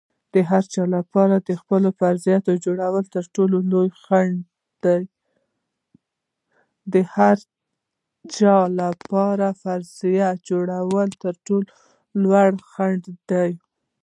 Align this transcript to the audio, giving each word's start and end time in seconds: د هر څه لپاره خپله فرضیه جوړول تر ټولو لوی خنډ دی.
د 0.33 0.35
هر 0.49 0.63
څه 0.73 0.81
لپاره 0.95 1.35
خپله 1.61 1.89
فرضیه 1.99 2.37
جوړول 2.65 3.05
تر 3.15 3.25
ټولو 3.35 3.57
لوی 3.71 3.89
خنډ 12.77 13.03
دی. 13.31 13.51